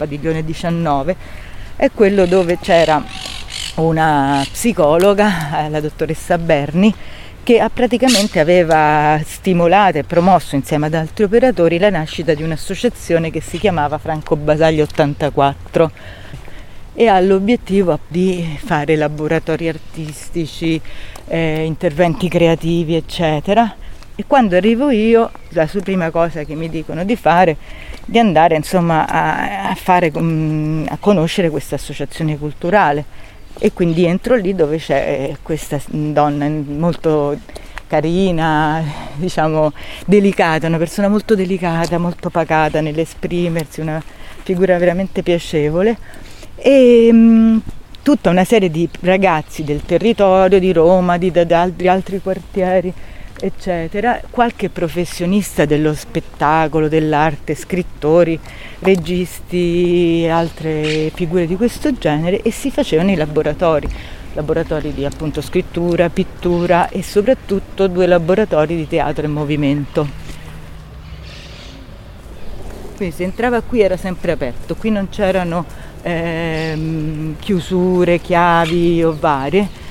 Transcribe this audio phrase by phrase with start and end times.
[0.00, 1.16] padiglione 19,
[1.76, 3.04] è quello dove c'era
[3.74, 6.94] una psicologa, la dottoressa Berni,
[7.42, 13.42] che praticamente aveva stimolato e promosso insieme ad altri operatori la nascita di un'associazione che
[13.42, 15.90] si chiamava Franco Basaglia 84
[16.94, 20.80] e ha l'obiettivo di fare laboratori artistici,
[21.28, 23.76] eh, interventi creativi, eccetera.
[24.20, 27.56] E quando arrivo io, la prima cosa che mi dicono di fare è
[28.04, 33.02] di andare insomma a, fare, a conoscere questa associazione culturale.
[33.58, 37.38] E quindi entro lì dove c'è questa donna molto
[37.86, 39.72] carina, diciamo
[40.04, 44.02] delicata, una persona molto delicata, molto pacata nell'esprimersi, una
[44.42, 45.96] figura veramente piacevole.
[46.56, 47.62] E mh,
[48.02, 52.92] tutta una serie di ragazzi del territorio di Roma, di, di, di altri quartieri
[53.40, 58.38] eccetera, qualche professionista dello spettacolo, dell'arte, scrittori,
[58.80, 63.88] registi, altre figure di questo genere e si facevano i laboratori,
[64.34, 70.28] laboratori di appunto scrittura, pittura e soprattutto due laboratori di teatro e movimento.
[72.96, 75.64] Quindi si entrava qui era sempre aperto, qui non c'erano
[76.02, 79.88] ehm, chiusure, chiavi o varie.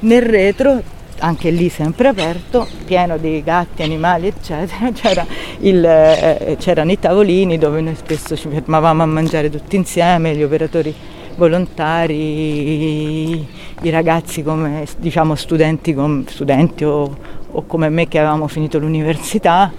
[0.00, 0.82] Nel retro
[1.20, 4.90] anche lì sempre aperto, pieno di gatti, animali, eccetera.
[4.92, 5.26] C'era
[5.60, 10.42] il, eh, c'erano i tavolini dove noi spesso ci fermavamo a mangiare tutti insieme, gli
[10.42, 10.94] operatori
[11.36, 17.16] volontari, i, ragazzi come diciamo studenti, com, studenti o,
[17.50, 19.72] o come me che avevamo finito l'università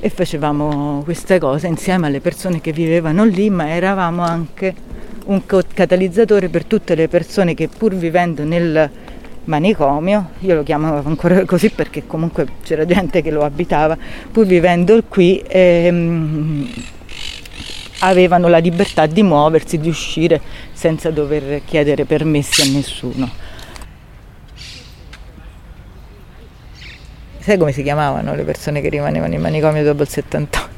[0.00, 4.74] e facevamo queste cose insieme alle persone che vivevano lì, ma eravamo anche
[5.26, 8.90] un catalizzatore per tutte le persone che pur vivendo nel
[9.44, 13.96] manicomio, io lo chiamavo ancora così perché comunque c'era gente che lo abitava,
[14.30, 16.68] pur vivendo qui ehm,
[18.00, 20.40] avevano la libertà di muoversi, di uscire
[20.72, 23.30] senza dover chiedere permessi a nessuno.
[27.38, 30.68] Sai come si chiamavano le persone che rimanevano in manicomio dopo il 78?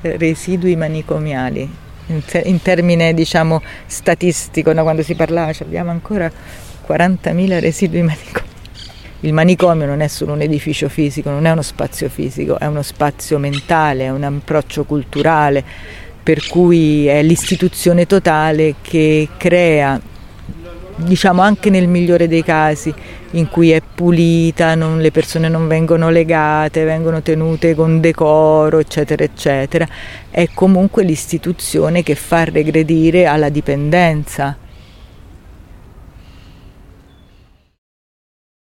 [0.00, 1.82] Residui manicomiali.
[2.06, 4.82] In, in termine diciamo statistico, no?
[4.82, 6.30] quando si parlava, abbiamo ancora
[6.86, 8.52] 40.000 residui manicomi.
[9.20, 12.82] Il manicomio non è solo un edificio fisico, non è uno spazio fisico, è uno
[12.82, 15.64] spazio mentale, è un approccio culturale,
[16.22, 19.98] per cui è l'istituzione totale che crea,
[20.96, 22.92] diciamo anche nel migliore dei casi,
[23.30, 29.24] in cui è pulita, non, le persone non vengono legate, vengono tenute con decoro, eccetera,
[29.24, 29.88] eccetera,
[30.30, 34.58] è comunque l'istituzione che fa regredire alla dipendenza